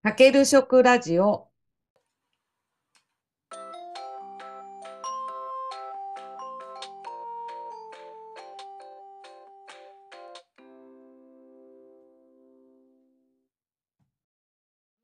[0.00, 1.48] かける食ラジオ。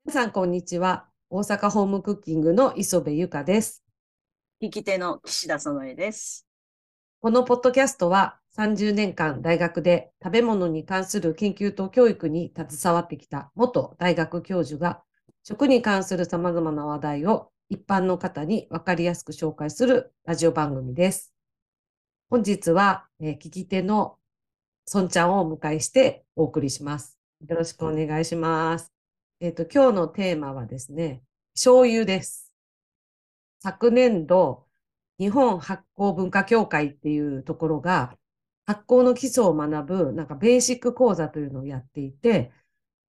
[0.05, 1.09] 皆さん、こんにちは。
[1.29, 3.83] 大阪ホームクッキングの磯部ゆかです。
[4.61, 6.44] 引き手の岸田園江です。
[7.25, 15.01] このポッドキャストは30年間大学で食べ物に関する研究と教育に携わってきた元大学教授が
[15.41, 21.33] 食に関する様々な話題を一般の方にわかりやすく紹介するラジオ番組です。
[22.29, 24.17] 本日は、えー聞き手の
[24.93, 27.17] 孫ちゃんをお迎えしてお送りします。
[27.49, 28.93] よろしくお願いします。
[29.39, 31.23] えっ、と、今日のテーマはですね、
[31.55, 32.53] 醤油です。
[33.63, 34.64] 昨年度、
[35.19, 38.17] 日本発酵文化協会っていうところが、
[38.65, 42.51] 発酵の基礎を学ぶ、なんかベーシック講座というのをやっていて、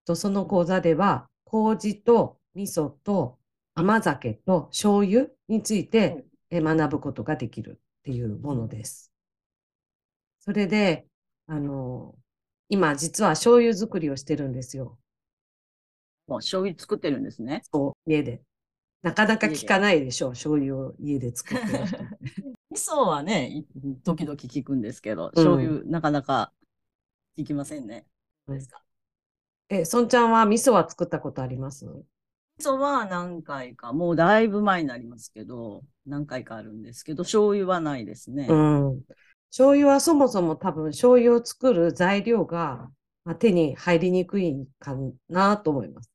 [0.05, 3.38] とその講座では、麹と味噌と
[3.74, 9.12] 甘酒と醤油についてえ学ぶことができるっていうものです。
[10.41, 11.06] それで、
[11.47, 12.14] あの、
[12.69, 14.98] 今実は醤油作りをしてるんですよ。
[16.27, 17.62] もう醤油作ってるんですね。
[17.72, 18.42] そう、家で。
[19.07, 21.97] なかなか聞かないでしょう、醤油を家で作ってる人。
[22.71, 23.65] 味噌はね、い
[24.03, 26.53] 時々聞くんですけど、うん醤油なかなか
[27.39, 28.05] 聞きませんね。
[28.49, 28.61] うん
[29.69, 31.87] え、孫ちゃんは味噌は作ったことあります？
[32.59, 38.47] 味噌は何回か、もうだいぶ前になりますけど、何回かあるんですけど、醤油はないですね。
[38.49, 39.03] うん。
[39.51, 42.91] 醤油はそもそも多分醤油を作る材料が、
[43.25, 44.97] まあ、手に入りにくいか
[45.29, 46.11] なと思います。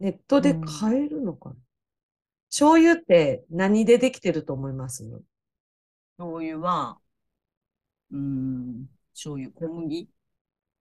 [0.00, 1.56] ネットで買えるのかな、
[2.56, 5.04] 醤油って何でできてると思います？
[6.16, 6.98] 醤油は、
[8.10, 10.08] うーん、醤油、小麦、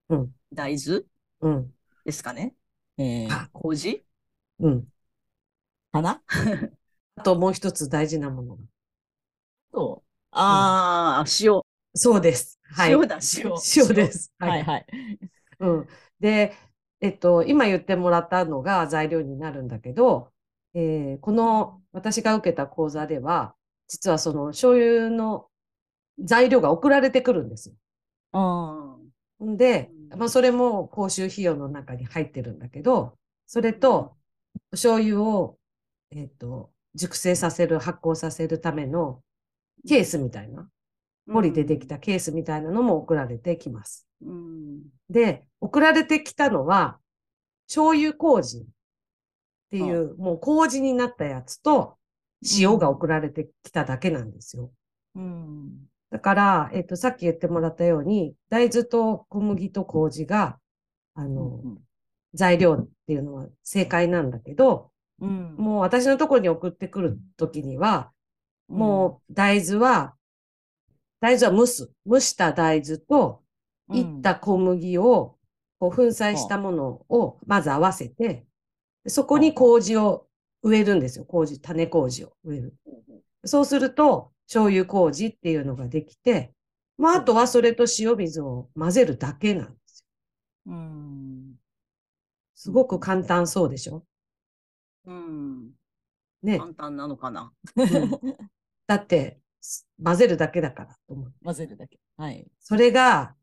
[0.10, 1.04] うん大豆？
[1.42, 1.74] うん。
[2.06, 2.56] ですかね。
[2.98, 4.06] えあー、麹？
[4.60, 4.88] うん。
[5.92, 6.22] かな？
[7.18, 8.64] あともう一つ大事なものが。
[9.74, 11.62] と、ああ、塩。
[11.94, 12.58] そうです。
[12.72, 12.92] はい。
[12.92, 13.52] 塩だ、塩。
[13.76, 14.32] 塩です。
[14.40, 14.86] はいはい。
[15.60, 15.88] うん。
[16.22, 16.54] で、
[17.02, 20.32] えっと、今言ってもらったのが材料になるんだけど、
[20.76, 23.56] えーこの私が受けた講座では、
[23.88, 25.48] 実はその醤油の
[26.20, 27.76] 材料が送られてくるんですよ。
[28.34, 28.98] あ
[29.44, 34.18] んで、うんまあ、それも講習費用の中に入ってるんだけど、それと、
[34.72, 35.58] 醤油を、
[36.12, 39.22] えっと、熟成させる、発酵させるための
[39.88, 40.70] ケースみたいな、
[41.32, 44.08] ポリでできたケースみたいなのも送られてきます。
[44.22, 44.82] うん。
[45.10, 47.00] で、送られてきたのは、
[47.68, 48.66] 醤油麹
[49.76, 51.98] っていう、もう麹になったやつと、
[52.60, 54.72] 塩が送られてきただけなんですよ。
[55.16, 55.88] うん。
[56.12, 60.60] だから、えっと、さっき言ってもらったように、大豆と小麦と麹が、
[61.14, 61.62] あの、
[62.34, 65.56] 材料っていうのは正解なんだけど、うん。
[65.58, 68.12] もう私のところに送ってくるときには、
[68.68, 70.16] もう大豆は、
[71.20, 71.92] 大豆は蒸す。
[72.06, 73.42] 蒸した大豆と、
[73.90, 75.38] うん、いった小麦を、
[75.80, 78.46] こう粉砕したものをまず合わせて、で
[79.08, 80.28] そこに麹を
[80.64, 81.26] 植えるんですよ。
[81.26, 82.74] 麹、種麹を植える。
[83.44, 86.54] そうすると、醤油麹っていうのができて、
[86.98, 90.04] まあ、あとはそれと塩水を混ぜるだけなんです
[90.68, 90.74] よ。
[90.74, 91.56] うん。
[92.56, 94.06] すごく簡単そうでしょ？
[95.06, 95.72] うん。
[96.42, 96.58] ね。
[96.58, 97.52] 簡単なのかな？
[97.76, 98.12] うん
[98.88, 101.34] だって、す混ぜるだけだからと思う。
[101.44, 102.00] 混ぜるだけ。
[102.18, 102.48] はい。
[102.60, 103.36] それが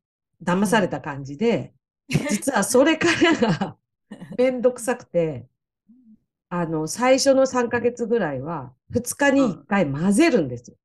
[0.43, 1.75] 騙された感じで、
[2.09, 3.77] 実はそれからが
[4.39, 5.49] めんどくさくて、
[6.54, 10.76] あの、最初の3ヶ月ぐらいは、2日に1回混ぜるんですよ。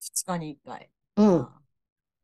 [0.00, 0.90] 二日に一回。
[1.16, 1.48] うん。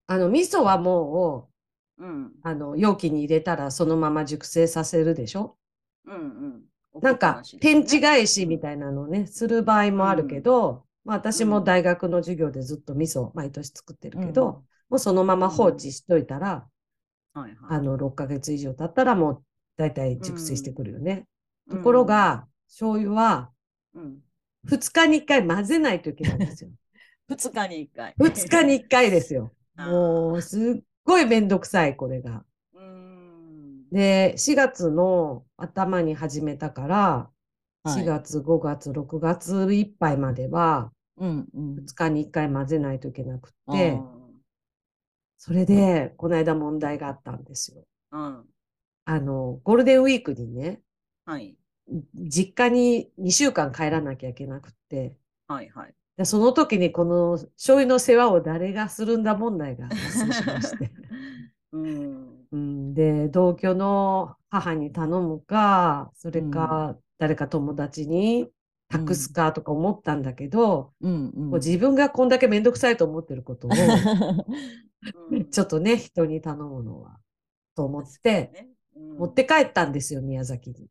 [0.09, 1.51] あの、味噌はも
[1.99, 2.33] う、うん。
[2.43, 5.57] あの、容器に入れたらそのまま熟成させるでしょ？
[6.05, 6.65] うんうん。
[7.01, 16.67] なんか、天地が返しみたいなのをね、する場合もあるけど、まあ私も大学の授業でずっと味噌を毎年作ってるけど、うんもうそのまま放置しといたら、
[17.35, 17.59] はいはい。
[17.69, 19.45] あの、6ヶ月以上経ったらもう
[19.77, 21.27] 大体熟成してくるよね。
[21.67, 23.51] うんところ、が、醤油は
[23.95, 24.23] うん。
[24.65, 26.71] 2日に1回混ぜないといけないんですよ。
[27.29, 28.15] 二日に一回。
[28.19, 29.53] 2日に1回ですよ。
[29.77, 32.45] もう、すっごいめんどくさい、これが。
[32.75, 33.89] うん。
[33.91, 37.31] で、4月の頭に始めたから、
[37.85, 41.77] はい4月、5月、6月いっぱいまでは、うんうん。
[41.77, 44.19] 2日に1回混ぜないといけなくあて、ー
[45.39, 47.85] それで、この間問題があったんですよ。
[48.11, 48.49] うん。
[49.05, 50.83] あの、ゴールデンウィークにね、
[51.25, 51.58] はい。
[52.15, 55.95] 実家に2週間帰らなきゃいけなくって、はいはい。
[56.17, 60.91] でその時にこの醤油の世話を誰がするんだ問題が発生しまして。
[61.73, 62.39] うん。
[62.51, 68.49] うん、で、同居の母に頼むか、それか、誰か友達に
[68.89, 73.71] 託すかとか思ったんだけど、うんうんこう自分がこんだけめんどくさいと思ってることを、
[75.31, 77.19] うん ちょっとね、人に頼むのは、
[77.75, 80.89] と思って、ねうん持って帰ったんですよ、宮崎に。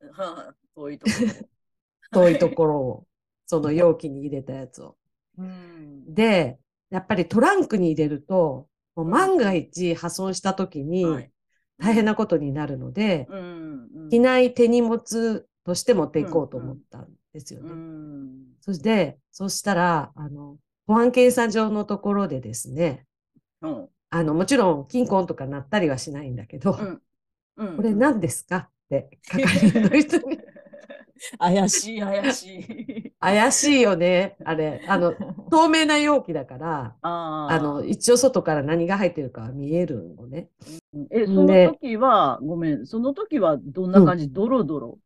[0.74, 1.48] 遠いところ。
[2.12, 3.06] 遠いところを、
[3.46, 4.96] その容器に入れたやつを。
[5.38, 6.14] うん。
[6.14, 6.58] で、
[6.90, 11.30] やっぱりトランクに入れると、もう万が一破損した時にはい。
[11.78, 14.08] 大変なことになるので、うんうん。
[14.10, 17.70] 機内手荷物として持っていこうと思ったんですようね。
[17.72, 18.56] ん。
[18.60, 23.06] そして、そしたら、あの、保安検査場のところでですね、
[23.62, 23.88] うん。
[24.10, 27.02] あの、もちろん、金婚とかなったりはしないんだけど、うん。
[27.56, 27.76] うん。
[27.76, 28.68] これ何ですか？
[28.96, 29.42] って、係
[29.78, 30.38] 員の人に。
[31.38, 33.12] 怪しい怪しい。
[33.20, 34.82] 怪しいよね、あれ。
[34.88, 35.12] あの、
[35.50, 40.48] 透明な容器だから、あの、一応外から何が入ってるかは見えるのね。
[41.10, 44.98] え、その時は、ごめん、その時はどんな感じ、ドロドロ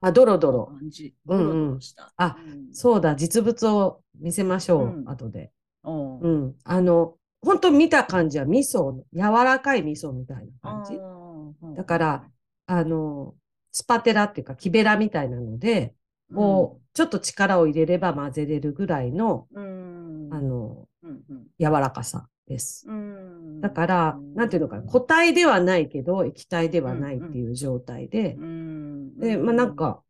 [0.00, 0.66] あ、ドロドのロ。
[0.66, 1.14] 感じ？
[1.26, 2.12] うんうんドロドロした。
[2.16, 5.52] あうん、そうだ、実物を見せましょう、うん後で。
[5.84, 6.56] うんうん。
[6.64, 10.98] あの、本当見た感じは味噌、柔らかい味噌みたいな感じ。
[11.00, 12.24] あだから、
[12.70, 13.34] あの、
[13.72, 15.94] スパテラっていうか、木べらみたいなので、
[16.34, 21.46] こう、ちょっと力を入れれば混ぜれるぐらいの、うん、あの、うんうん。
[21.58, 22.86] 柔らかさです。
[22.88, 30.02] うん、だから、なんていうのかな、固体ではないけど、液体ではないっていう状態で、うん、で、まあなん、か、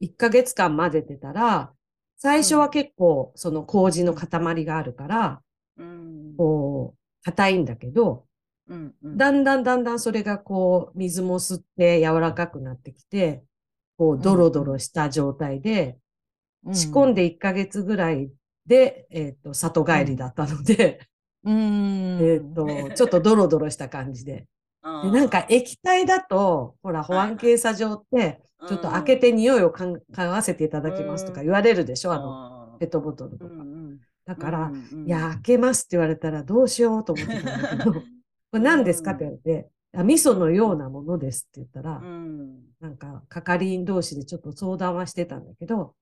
[0.00, 1.72] 1ヶ月間混ぜてたら、
[2.16, 5.42] 最初は結構、その麹の塊があるから、
[5.78, 8.26] うん、こう、硬いんだけど、
[8.68, 13.44] うんうん、だんだんだんだんそれがこう、水も吸って柔らかくなってきて、
[13.96, 15.98] こう、ドロドロした状態で、
[16.72, 18.30] 仕込んで1ヶ月ぐらい
[18.66, 21.06] で、えっと、里帰りだったので、
[21.44, 24.46] うん、えっと、ちょっとドロドロした感じで。
[25.04, 33.54] で、なんか液体だと、ほら、保安検査場って、ちょっと開けて匂いを嗅がせていただきますとか言われるでしょ、あの、のペットボトルとか。
[34.26, 34.72] だから、
[35.04, 38.02] いいや、開けますって言われたらどうしようと思ってたんだけど、
[38.54, 39.10] これ何ですか？
[39.10, 42.00] って言われて、あ味噌のようなものですって言ったら、
[42.80, 45.96] なんか、係員同士でちょっと相談はしてたんだけど、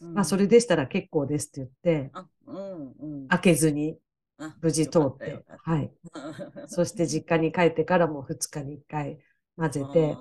[0.00, 1.68] まあ、それでしたら結構ですって言っ
[2.08, 3.98] て、あ、うんうん、開けずに
[4.38, 5.92] あ無事通ってはい。
[6.12, 9.20] た そして実家に帰ってからも2日に1回
[9.56, 10.16] 混ぜて、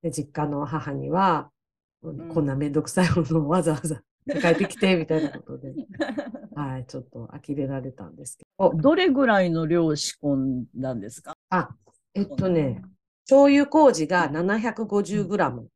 [0.00, 1.50] で、実家の母には、
[2.02, 2.28] ん。
[2.28, 5.72] こんなめんどくさいものをわざわざ抱えてきて、みたいなことで、
[6.54, 8.72] はい、ちょっと呆れられたんですけど。
[8.74, 11.36] どれぐらいの量仕込んだんですか？
[11.48, 11.70] あ、
[12.14, 12.82] えっとね、
[13.24, 15.66] 醤油麹が 750g、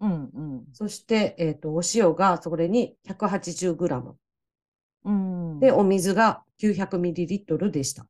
[0.00, 0.64] うんうん。
[0.72, 4.14] そして、えっと、お塩がそれに 180g。
[5.04, 8.06] うん、で、お水が 900ml でした。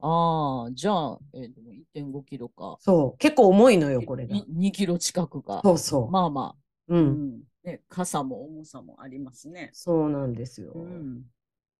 [0.00, 2.76] ああ、じゃあ、えー、でも1.5キロか。
[2.80, 4.36] そう、結構重いのよ、これが。
[4.36, 5.60] 2キロ近くか。
[5.62, 6.10] そうそう。
[6.10, 6.54] まあま
[6.88, 6.96] あ、う。
[6.96, 7.06] うん
[7.36, 7.42] ん。
[7.64, 9.70] ね、傘も重さもありますね。
[9.72, 10.72] そうなんですよ。
[10.74, 11.24] うん。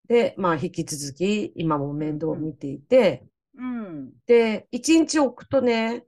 [0.09, 3.25] で、まあ、引き続き、今も面倒を見ていて、
[3.55, 4.13] うん。
[4.27, 6.05] で、1日置くとね、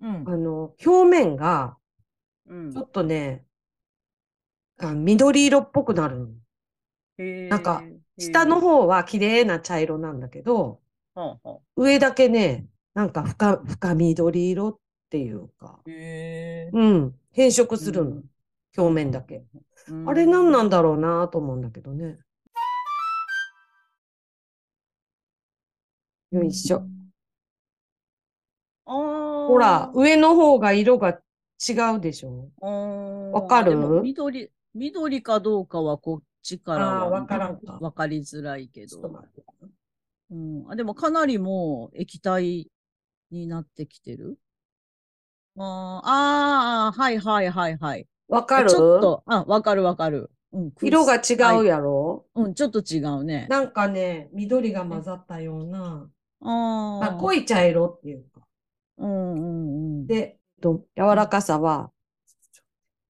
[0.00, 0.36] うんあ。
[0.36, 1.78] の、表面が、
[2.46, 3.46] うんちょっとね、
[4.78, 6.34] あ緑色っぽくなる
[7.48, 7.88] なんか、
[8.18, 10.80] 下の方は綺麗な茶色なんだけど、
[11.76, 14.78] 上だけね、なんか深、深緑色っ
[15.10, 18.30] ていうか、へうん、変色するのうん。
[18.76, 19.44] 表面だけ。
[19.88, 22.18] ーあれ何なんだろうなと思うんだけどね。
[26.32, 26.82] よいしょ。
[28.84, 31.10] ほら、上の方が色が
[31.68, 32.50] 違うでしょ
[33.32, 34.02] わかる？
[34.02, 39.24] 緑、緑かどうかはこっちからはわからんかわかりづらいけど。
[40.30, 42.68] うん、あでもかなりもう液体
[43.30, 44.38] になってきてる？
[45.56, 48.06] あーあー、はいはいはいはい。
[48.28, 48.70] わかる？
[48.70, 50.30] ちょっと、あ、わかるわかる。
[50.52, 51.74] うん、色が違うや。
[51.74, 53.46] やろうん、ちょっと違うね。
[53.50, 56.08] なんかね、緑が混ざったような、
[56.40, 58.40] ああ、濃い茶色っていうか。
[58.98, 59.40] うんうん
[60.00, 60.06] うん。
[60.06, 61.90] で、と柔らかさは、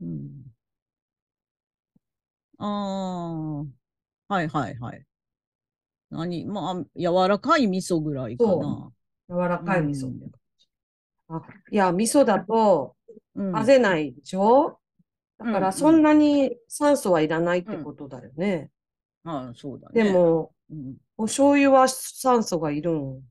[0.01, 0.29] うん、
[2.59, 3.65] あ
[4.29, 5.05] あ、はいはいはい。
[6.11, 6.47] 何？
[6.47, 8.91] まあ、柔らかい味噌ぐらいかな。
[9.29, 10.39] 柔らかい味噌うか。
[11.29, 12.97] あ、いや、味噌だと
[13.35, 14.79] うん混ぜないでしょ？
[15.39, 18.71] だかうんうんらそんなに酸素はいらないってことだよね。
[19.25, 20.05] ああ、そうだね。
[20.05, 20.97] で、も、うん。
[21.17, 23.23] お醤油は酸素がいるん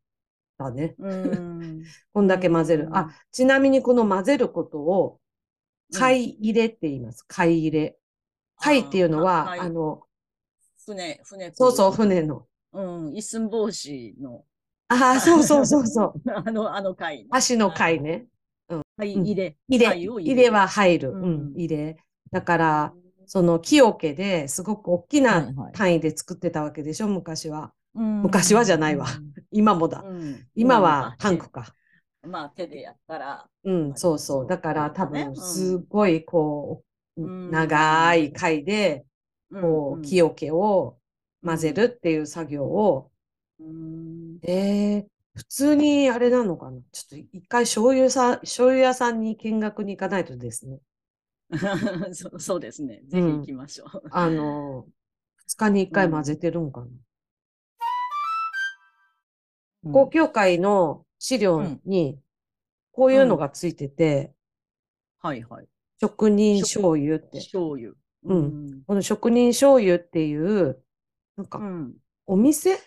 [0.57, 0.95] だね。
[1.00, 1.83] うん。
[2.13, 2.85] こんだけ混ぜる。
[2.85, 5.19] うんあ、ちなみにこの混ぜることを、
[5.91, 7.24] うん貝入れって言います。
[7.27, 7.97] 貝入れ。
[8.57, 10.03] 貝っていうのは、あの、
[10.85, 11.51] 船、船。
[11.53, 11.91] そうそう、。
[11.91, 12.47] 船の。
[12.74, 14.43] うん、一寸法師の。
[14.88, 16.21] ああ、そうそうそうそう。
[16.31, 17.27] あの、あの貝ね。
[17.31, 18.27] 足の貝ね。
[18.97, 19.57] 貝入れ。
[19.67, 21.09] 入れ、入れは入る。
[21.09, 21.97] ううんん、入れ。
[22.31, 22.93] だから、
[23.25, 27.73] その木桶ですごく大きはいはない単位で作ってたわけでしょ、昔は。
[27.95, 29.07] うん昔はじゃないわ
[29.51, 30.03] 今もだ。
[30.05, 31.73] うん今はタンクか。
[32.27, 34.47] まあ手でやったら、うん、そうそう。
[34.47, 36.83] だから多分、ねすごいこ
[37.17, 39.05] う、うん長い貝で、
[39.51, 40.97] こう、木桶を
[41.43, 43.11] 混ぜるっていう作業を、
[43.59, 44.39] うん。
[44.43, 46.79] えー、普通にあれなのかな？
[46.91, 50.79] ちょっと一回醤油さん、醤油屋さんに見学に行かないとですね。
[52.13, 53.01] そうそうですね。
[53.07, 54.01] ぜひ行きましょう。
[54.11, 54.87] あの、
[55.45, 56.91] 二日に一回混ぜてるんかな、うん
[59.91, 62.19] 公協会の資料に、
[62.91, 64.33] こういうのがついてて、
[65.19, 65.67] はいはい。
[66.01, 67.37] 職人醤油って。
[67.37, 67.91] 醤油。
[68.23, 70.81] うんこの職人醤油っていう、
[71.35, 71.93] なんかうん。
[72.25, 72.79] お店？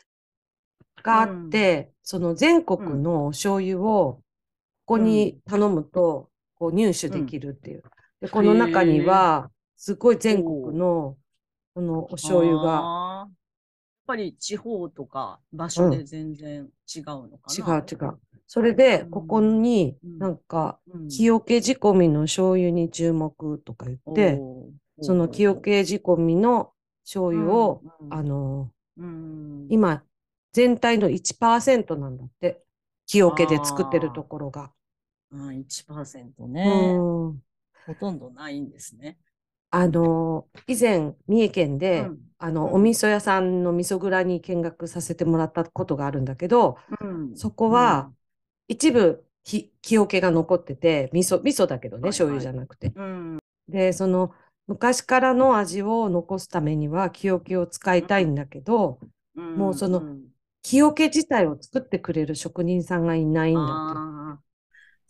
[1.09, 4.21] があって、その全国の醤油を
[4.87, 7.83] ここに頼むと、こう入手できるっていう。
[8.21, 11.17] で、この中には、すごい全国の、
[11.75, 12.69] このお醤油が。
[12.69, 13.31] やっ
[14.07, 17.69] ぱり地方とか場所で全然違うのか違な。
[17.79, 18.19] う違う。
[18.47, 19.11] それで、うん。
[19.11, 20.19] ここにうん。
[20.19, 21.09] なんか、うん。
[21.09, 24.41] 木桶仕込みの醤油に注目とか言って、
[25.01, 26.73] その木桶仕込みの
[27.05, 28.11] 醤油を、、うん。
[28.11, 30.03] あ、の、うん、今、
[30.59, 32.61] 全体の1%なんだって。
[33.07, 34.73] 木桶で作ってるところが。
[35.31, 36.95] うん、1%うね、
[37.31, 37.43] ん。
[37.87, 39.19] ほとんどないんですね。
[39.71, 42.19] あの、以前、三重県で、うん。
[42.39, 42.75] あの、うん。
[42.75, 47.35] お味噌屋さんの味噌蔵に見学させてもらったことがあるんだけど、うん。
[47.37, 48.13] そこは、
[48.69, 52.13] 一部木、木桶が残ってて、味噌、味噌だけどね、はいはい。
[52.13, 52.93] 醤油じゃなくて。
[52.97, 53.39] うん、
[53.69, 54.35] で、その、
[54.67, 58.99] 昔からの味を残すためには木桶を使いたいんだけど、
[59.35, 59.57] うん。
[59.59, 60.28] もうそのん
[60.63, 63.95] 木桶自体を作ってくれる職人さんがいないんだって。
[63.95, 64.49] あー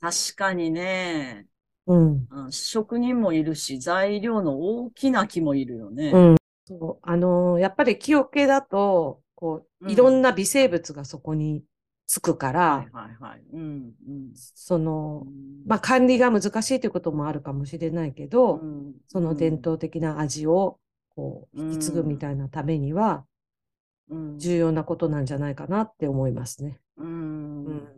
[0.00, 1.48] 確かにね、
[1.86, 2.28] うん。
[2.30, 6.12] うん職人もいるし、材料の大きな木もいるよね。
[6.12, 6.36] うん。
[6.66, 11.64] そう、あのーやっぱり木桶だと、こう、うんいろんな微生物がそこに
[12.06, 13.42] つくから、はいはいはい。
[13.52, 14.32] うん、うん。
[14.34, 20.78] その、うんまあ、管理が難しいということもあるかもしれないけど、うんその伝統的な味を、
[21.10, 23.27] こう、引き継ぐみたいなためには、うん
[24.36, 26.80] 重要なことなんじゃないかなって思いますね。
[26.96, 27.88] うんうん。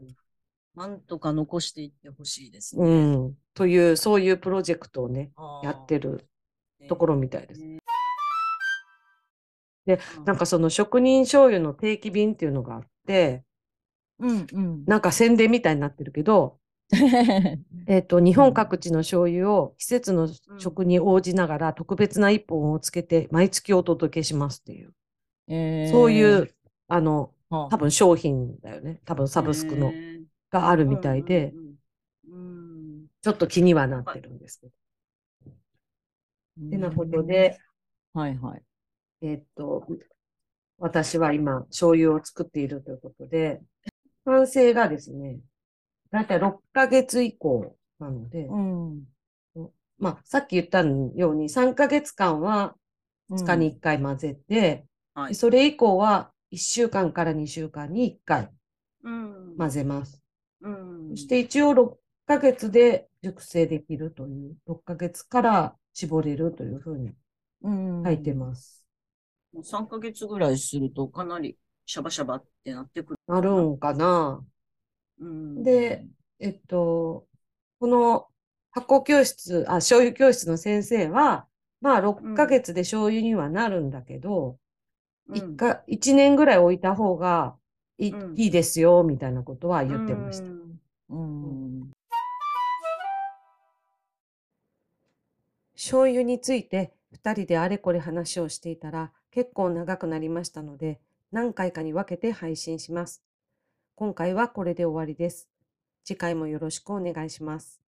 [0.74, 3.16] なんとか残していってほしいですうね。
[3.16, 3.34] ん。
[3.54, 6.26] という、そういうプロジェクトをね、やってる
[6.88, 7.60] ところみたいです。
[7.60, 7.78] ね
[9.86, 13.44] で、なんかその職人醤油の定期便っていうのがあって、
[14.18, 14.84] うんうん。
[14.86, 16.58] なんか宣伝みたいになってるけど、
[17.86, 24.92] えっと、日本各地の醤油を季節の食に応じながら特別な一本をつけて毎月お届けしますっていう、
[25.90, 26.54] そういう、
[26.88, 29.00] あの、多多分商品だよね。
[29.04, 29.92] 多分サブスクの
[30.50, 31.52] があるみたいで、。
[31.54, 31.70] うん
[33.22, 34.72] ちょっと気にはなってるんですけど。
[36.58, 37.58] うんてなことで、
[38.12, 38.62] はいはい。
[39.22, 39.86] えっと、
[40.78, 43.62] 私は今、醤油を作っているということで、
[44.24, 45.38] 完成がですね、
[46.10, 49.04] だいたい6ヶ月以降なので、うん。
[49.98, 52.74] まあ、さっき言ったように3ヶ月間は
[53.30, 54.86] 2日に1回混ぜて、
[55.20, 55.34] はい。
[55.34, 58.50] それ以降は1週間から2週間に1回
[59.04, 60.22] うん混ぜます。
[60.62, 67.12] うんそして一応6ヶ月で熟成できるという、6ヶ月から絞れるというふうに
[67.62, 68.86] うん書いてます。
[69.52, 73.18] もう3ヶ月ぐらいするとかなりシャバシャバってなってくる。
[73.26, 74.44] なるんかな
[75.18, 76.06] うんで、
[76.38, 77.26] えっと、
[77.78, 78.28] この
[78.70, 81.46] 発酵教室、あ、醤油教室の先生は、
[81.80, 84.58] まあ6ヶ月で醤油にはなるんだけど、
[85.30, 87.56] うん一か、一年ぐらい置いた方が
[87.98, 90.44] いい,、うんいいですよ、みたいなことは言ってました。
[90.44, 90.48] う
[91.16, 91.44] ん。
[91.44, 91.46] う
[91.86, 91.90] ん
[95.74, 101.00] 醤油について2人であれこれ話をしていたら結構長くなりましたので
[101.32, 103.22] 何回かに分けて配信します。
[103.94, 105.48] 今回はこれで終わりです。
[106.04, 107.80] 次回もよろしくお願いします。